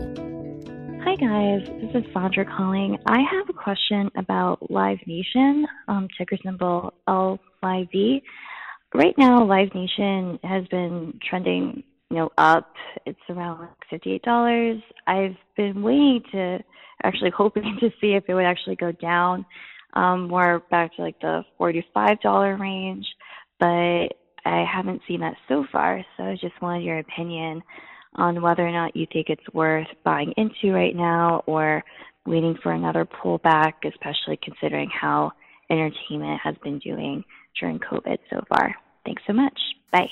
[1.04, 1.68] Hi, guys.
[1.84, 2.98] This is Sandra calling.
[3.06, 8.24] I have a question about Live Nation, um, ticker symbol LYV.
[8.96, 12.72] Right now, Live Nation has been trending you know, up.
[13.06, 14.82] It's around like fifty-eight dollars.
[15.08, 16.60] I've been waiting to
[17.04, 19.46] actually hoping to see if it would actually go down
[19.94, 23.06] um, more back to like the forty-five dollar range,
[23.60, 24.08] but
[24.46, 26.04] I haven't seen that so far.
[26.18, 27.62] So I just wanted your opinion
[28.16, 31.84] on whether or not you think it's worth buying into right now or
[32.26, 35.32] waiting for another pullback, especially considering how
[35.70, 37.24] entertainment has been doing
[37.60, 38.76] during COVID so far.
[39.06, 39.58] Thanks so much.
[39.92, 40.10] Bye.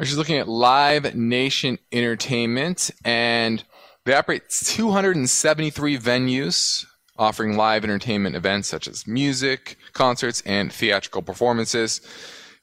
[0.00, 3.62] Just looking at Live Nation Entertainment, and
[4.04, 6.84] they operate 273 venues
[7.16, 12.00] offering live entertainment events such as music, concerts, and theatrical performances.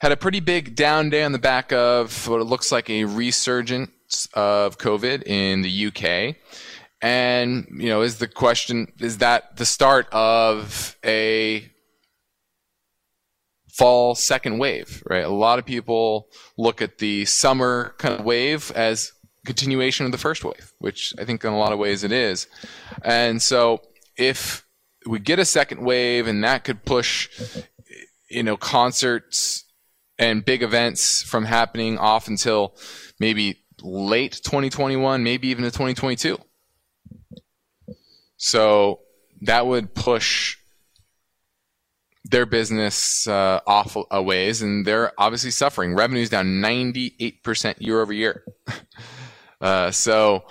[0.01, 3.05] Had a pretty big down day on the back of what it looks like a
[3.05, 6.35] resurgence of COVID in the UK.
[7.01, 11.70] And, you know, is the question, is that the start of a
[13.81, 15.25] fall second wave, right?
[15.25, 19.13] A lot of people look at the summer kind of wave as
[19.43, 22.45] continuation of the first wave, which I think in a lot of ways it is.
[23.03, 23.81] And so
[24.15, 24.65] if
[25.07, 27.27] we get a second wave and that could push
[28.29, 29.65] you know concerts
[30.19, 32.75] and big events from happening off until
[33.19, 36.37] maybe late 2021, maybe even to 2022.
[38.37, 38.99] So
[39.41, 40.57] that would push
[42.31, 45.93] their business uh, off a ways, and they're obviously suffering.
[45.93, 48.43] Revenue's down 98% year over year.
[49.61, 50.43] Uh, so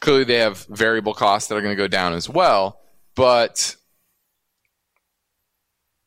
[0.00, 2.80] clearly they have variable costs that are going to go down as well,
[3.14, 3.76] but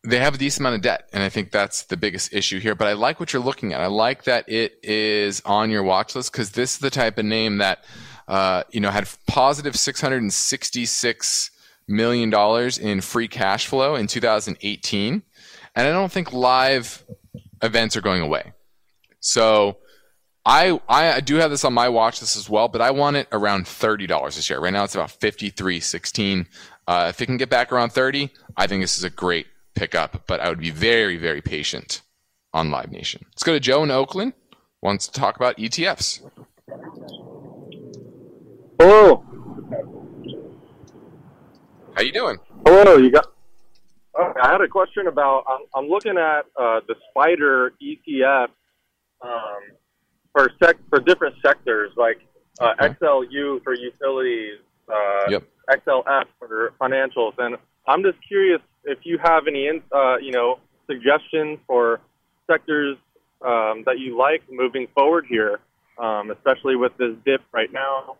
[0.03, 2.73] they have a decent amount of debt, and I think that's the biggest issue here.
[2.73, 3.81] But I like what you're looking at.
[3.81, 7.25] I like that it is on your watch list because this is the type of
[7.25, 7.83] name that
[8.27, 11.51] uh, you know had positive 666
[11.89, 15.23] million dollars in free cash flow in 2018,
[15.75, 17.03] and I don't think live
[17.61, 18.53] events are going away.
[19.19, 19.77] So
[20.45, 23.27] I I do have this on my watch list as well, but I want it
[23.31, 24.61] around thirty dollars a share.
[24.61, 26.47] Right now it's about fifty three sixteen.
[26.87, 30.25] Uh, if it can get back around thirty, I think this is a great pickup.
[30.27, 32.01] But I would be very very patient
[32.53, 33.25] on Live Nation.
[33.31, 34.33] Let's go to Joe in Oakland.
[34.81, 36.21] Wants to talk about ETFs.
[38.79, 39.28] Hello.
[41.99, 42.37] How you doing?
[42.65, 42.95] Hello.
[42.95, 43.25] You got.
[44.17, 45.43] Okay, I had a question about.
[45.49, 48.47] I'm, I'm looking at uh, the SPDR ETF
[49.21, 49.59] um,
[50.31, 52.21] for sec for different sectors, like
[52.61, 55.43] uh, XLU for utilities, uh, Yep.
[55.71, 60.59] XLF for financials, and I'm just curious if you have any, in- uh, you know,
[60.87, 61.99] suggestions for
[62.49, 62.95] sectors
[63.45, 65.59] um, that you like moving forward here,
[65.97, 68.15] um, especially with this dip right now.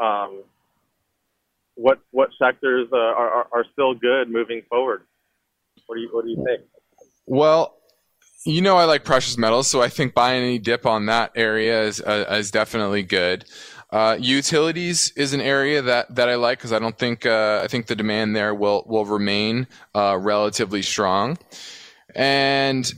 [0.00, 0.44] Um,
[1.76, 5.02] what what sectors uh, are, are still good moving forward?
[5.86, 6.62] What do you what do you think?
[7.26, 7.76] Well,
[8.46, 11.82] You know, I like precious metals, so I think buying any dip on that area
[11.84, 13.46] is uh, is definitely good.
[13.90, 17.68] Uh, utilities is an area that, that I like because I don't think uh, I
[17.68, 21.38] think the demand there will will remain uh, relatively strong,
[22.14, 22.92] and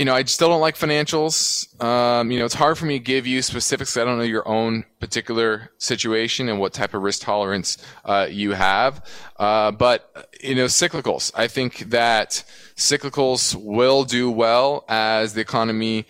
[0.00, 1.68] you know I still don't like financials.
[1.84, 3.98] Um, you know it's hard for me to give you specifics.
[3.98, 7.76] I don't know your own particular situation and what type of risk tolerance
[8.06, 9.04] uh, you have,
[9.36, 11.32] uh, but you know cyclicals.
[11.34, 12.42] I think that
[12.76, 16.06] cyclicals will do well as the economy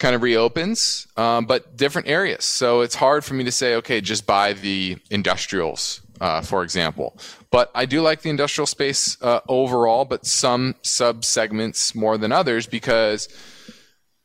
[0.00, 2.44] kind of reopens, um, but different areas.
[2.44, 7.16] So it's hard for me to say, okay, just buy the industrials, uh, for example.
[7.50, 12.30] But I do like the industrial space uh, overall, but some sub segments more than
[12.30, 13.28] others because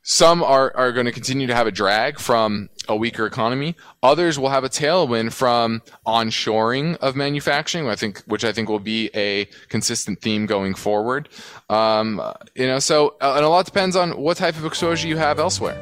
[0.07, 3.75] some are, are going to continue to have a drag from a weaker economy.
[4.03, 8.79] Others will have a tailwind from onshoring of manufacturing, I think, which I think will
[8.79, 11.29] be a consistent theme going forward.
[11.71, 12.21] Um,
[12.53, 15.39] you know, so uh, and a lot depends on what type of exposure you have
[15.39, 15.75] elsewhere.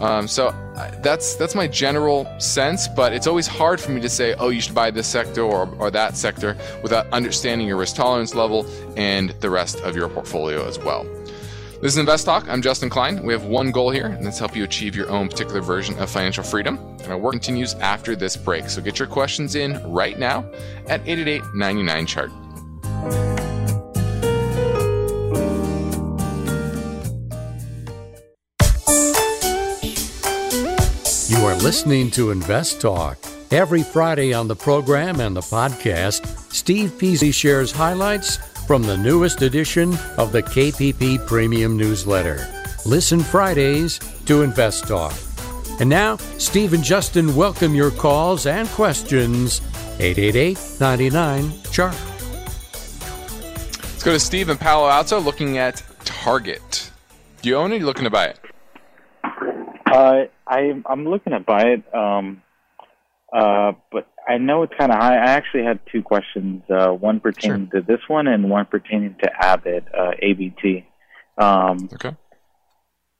[0.00, 0.50] Um, so
[1.02, 4.60] that's that's my general sense, but it's always hard for me to say, oh, you
[4.60, 8.66] should buy this sector or, or that sector without understanding your risk tolerance level
[8.96, 11.04] and the rest of your portfolio as well.
[11.82, 12.48] This is Invest Talk.
[12.48, 13.22] I'm Justin Klein.
[13.22, 16.10] We have one goal here, and that's help you achieve your own particular version of
[16.10, 16.78] financial freedom.
[17.02, 18.70] And our work continues after this break.
[18.70, 20.50] So get your questions in right now
[20.88, 23.45] at 888 99 chart.
[31.66, 33.18] Listening to Invest Talk.
[33.50, 38.36] Every Friday on the program and the podcast, Steve Peasley shares highlights
[38.68, 42.46] from the newest edition of the KPP Premium Newsletter.
[42.84, 45.12] Listen Fridays to Invest Talk.
[45.80, 49.60] And now, Steve and Justin welcome your calls and questions.
[49.98, 51.96] 888 99 Chart.
[53.82, 56.92] Let's go to Steve in Palo Alto looking at Target.
[57.42, 57.74] Do you own it?
[57.74, 58.45] Are you looking to buy it?
[59.96, 62.42] Uh, I, I'm looking to buy it, um,
[63.32, 65.14] uh, but I know it's kind of high.
[65.14, 67.80] I actually had two questions, uh, one pertaining sure.
[67.80, 70.86] to this one and one pertaining to Abbott, uh, ABT.
[71.38, 72.14] Um, okay.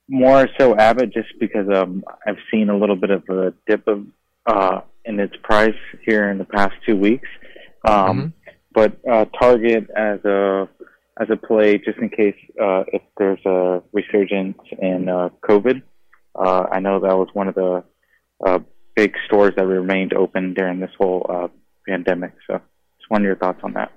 [0.07, 4.05] More so Abbott, just because um, I've seen a little bit of a dip of
[4.45, 7.29] uh, in its price here in the past two weeks.
[7.89, 8.51] Um, mm-hmm.
[8.75, 10.69] But uh, Target as a
[11.19, 15.81] as a play, just in case uh, if there's a resurgence in uh, COVID.
[16.39, 17.85] Uh, I know that was one of the
[18.45, 18.59] uh,
[18.95, 21.49] big stores that remained open during this whole uh,
[21.89, 22.33] pandemic.
[22.47, 22.61] So,
[22.99, 23.93] just wonder your thoughts on that.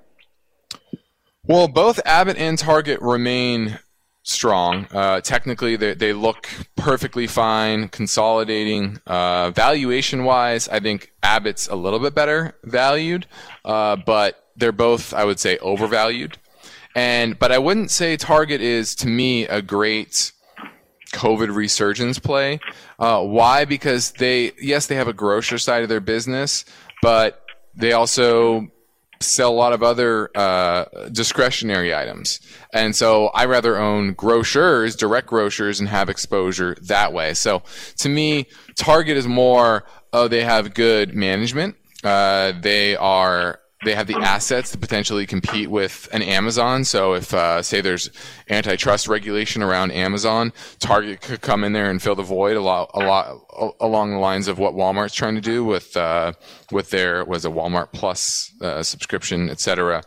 [1.46, 3.78] Well, both Abbott and Target remain
[4.22, 4.86] strong.
[4.92, 9.00] Uh, technically, they, look perfectly fine, consolidating.
[9.06, 13.26] Uh, valuation wise, I think Abbott's a little bit better valued,
[13.64, 16.38] uh, but they're both, I would say, overvalued.
[16.94, 20.32] And but I wouldn't say Target is to me a great
[21.12, 22.60] COVID resurgence play.
[22.98, 23.64] Uh, why?
[23.64, 26.64] Because they, yes, they have a grocer side of their business,
[27.02, 27.42] but
[27.74, 28.68] they also
[29.22, 32.40] sell a lot of other uh, discretionary items.
[32.72, 37.34] And so I rather own grocers, direct grocers, and have exposure that way.
[37.34, 37.62] So
[37.98, 38.46] to me,
[38.76, 41.76] Target is more, oh, they have good management.
[42.02, 46.84] Uh, they are they have the assets to potentially compete with an Amazon.
[46.84, 48.10] So if uh, say there's
[48.48, 52.90] antitrust regulation around Amazon, Target could come in there and fill the void a lot,
[52.92, 56.32] a lot along the lines of what Walmart's trying to do with uh,
[56.70, 60.02] with their was a Walmart Plus uh, subscription, etc.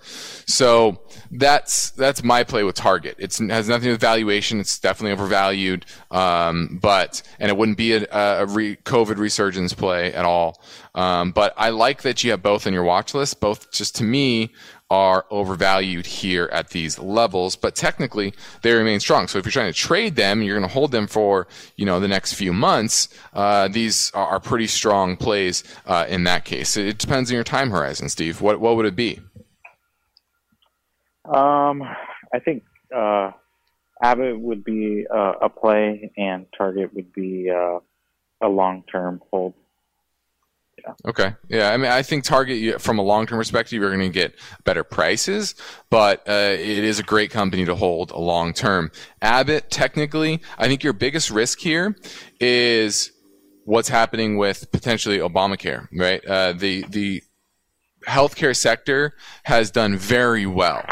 [0.45, 1.01] So
[1.31, 3.15] that's that's my play with Target.
[3.17, 4.59] It's, it has nothing to do with valuation.
[4.59, 10.13] It's definitely overvalued, um, but and it wouldn't be a, a re- COVID resurgence play
[10.13, 10.61] at all.
[10.95, 13.39] Um, but I like that you have both in your watch list.
[13.39, 14.53] Both, just to me,
[14.93, 18.31] are overvalued here at these levels, but technically
[18.61, 19.27] they remain strong.
[19.27, 21.99] So if you're trying to trade them, you're going to hold them for you know
[21.99, 23.09] the next few months.
[23.33, 26.77] Uh, these are, pretty strong plays uh, in that case.
[26.77, 28.39] It depends on your time horizon, Steve.
[28.39, 29.19] What what would it be?
[31.25, 31.81] Um,
[32.33, 32.63] I think
[32.95, 33.31] uh,
[34.01, 37.79] Abbott would be uh, a play, and Target would be uh,
[38.41, 39.55] a long term hold.
[41.05, 41.33] Okay.
[41.49, 41.71] Yeah.
[41.71, 44.83] I mean, I think Target, from a long term perspective, you're going to get better
[44.83, 45.55] prices,
[45.89, 48.91] but uh, it is a great company to hold a long term.
[49.21, 51.95] Abbott, technically, I think your biggest risk here
[52.39, 53.11] is
[53.65, 56.23] what's happening with potentially Obamacare, right?
[56.25, 57.23] Uh, the the
[58.07, 59.13] healthcare sector
[59.43, 60.83] has done very well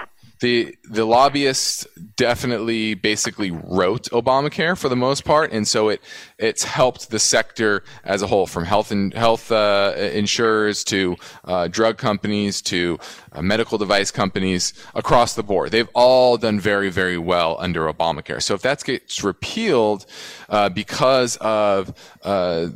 [0.42, 6.02] the the lobbyists definitely basically wrote Obamacare for the most part, and so it
[6.40, 11.16] it's helped the sector as a whole, from health and health uh, insurers to
[11.46, 12.98] uh, drug companies to
[13.34, 15.72] uh, medical device companies across the board.
[15.72, 18.42] They've all done very very well under Obamacare.
[18.42, 20.08] So if that gets repealed
[20.50, 22.70] uh, because of uh,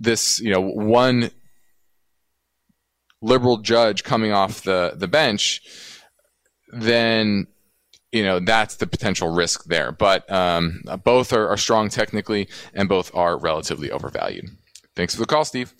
[0.00, 1.30] this, you know, one
[3.22, 5.62] liberal judge coming off the the bench
[6.74, 7.46] then
[8.12, 9.92] you know that's the potential risk there.
[9.92, 14.50] But um, both are, are, strong technically, and both are relatively overvalued.
[14.94, 15.74] Thanks for the call, Steve.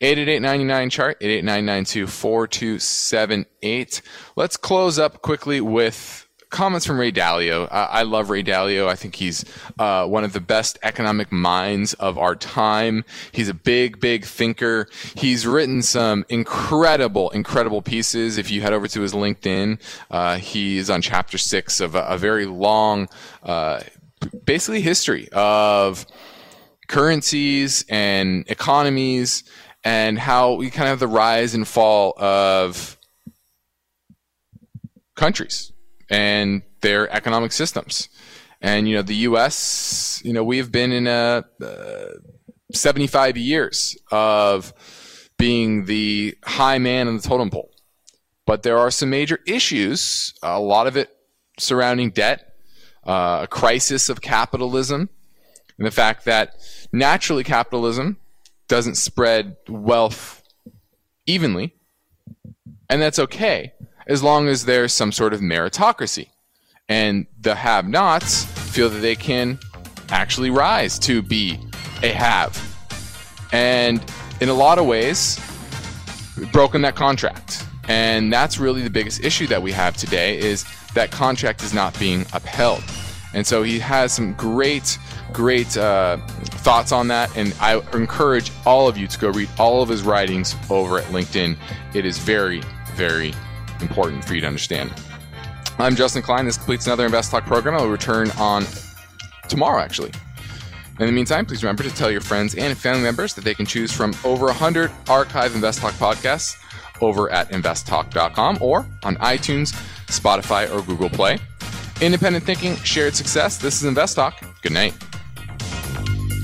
[0.00, 4.02] 888 chart 88992 4278.
[4.36, 7.64] Let's close up quickly with comments from Ray Dalio.
[7.70, 8.88] Uh, I love Ray Dalio.
[8.88, 9.44] I think he's
[9.78, 13.04] uh, one of the best economic minds of our time.
[13.32, 14.88] He's a big, big thinker.
[15.14, 18.36] He's written some incredible, incredible pieces.
[18.36, 19.80] If you head over to his LinkedIn,
[20.10, 23.08] uh, he is on chapter six of a, a very long,
[23.42, 23.80] uh,
[24.44, 26.04] basically history of
[26.88, 29.44] currencies and economies
[29.84, 32.98] and how we kind of have the rise and fall of
[35.14, 35.72] countries
[36.10, 38.08] and their economic systems.
[38.60, 42.08] And, you know, the U.S., you know, we have been in a uh,
[42.74, 44.74] 75 years of
[45.38, 47.70] being the high man in the totem pole.
[48.44, 51.08] But there are some major issues, a lot of it
[51.58, 52.54] surrounding debt,
[53.06, 55.08] uh, a crisis of capitalism,
[55.78, 56.56] and the fact that
[56.92, 58.18] naturally capitalism
[58.68, 60.42] doesn't spread wealth
[61.26, 61.74] evenly.
[62.90, 63.72] And that's okay
[64.06, 66.28] as long as there's some sort of meritocracy.
[66.88, 69.58] And the have nots feel that they can
[70.10, 71.58] actually rise to be
[72.02, 72.58] a have.
[73.52, 74.04] And
[74.40, 75.38] in a lot of ways,
[76.52, 77.64] broken that contract.
[77.88, 81.98] And that's really the biggest issue that we have today is that contract is not
[81.98, 82.82] being upheld.
[83.34, 84.98] And so he has some great,
[85.32, 87.36] great uh, thoughts on that.
[87.36, 91.04] And I encourage all of you to go read all of his writings over at
[91.06, 91.56] LinkedIn.
[91.94, 92.62] It is very,
[92.94, 93.32] very
[93.82, 94.92] important for you to understand.
[95.78, 96.44] I'm Justin Klein.
[96.44, 97.74] This completes another Invest Talk program.
[97.74, 98.64] I'll return on
[99.48, 100.12] tomorrow, actually.
[100.98, 103.64] In the meantime, please remember to tell your friends and family members that they can
[103.64, 106.56] choose from over 100 archive Invest Talk podcasts
[107.00, 109.72] over at investtalk.com or on iTunes,
[110.08, 111.38] Spotify, or Google Play.
[112.02, 113.56] Independent thinking, shared success.
[113.56, 114.42] This is Invest Talk.
[114.62, 114.94] Good night.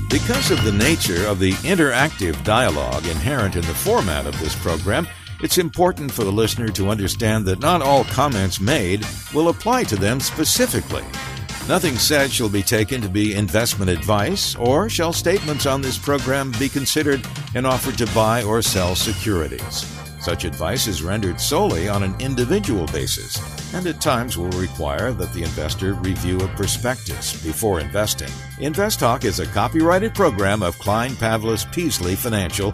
[0.09, 5.07] Because of the nature of the interactive dialogue inherent in the format of this program,
[5.41, 9.95] it's important for the listener to understand that not all comments made will apply to
[9.95, 11.03] them specifically.
[11.67, 16.53] Nothing said shall be taken to be investment advice, or shall statements on this program
[16.57, 17.25] be considered
[17.55, 19.85] an offer to buy or sell securities.
[20.21, 23.37] Such advice is rendered solely on an individual basis
[23.73, 28.31] and at times will require that the investor review a prospectus before investing.
[28.59, 32.73] Invest Talk is a copyrighted program of Klein Pavlis Peasley Financial,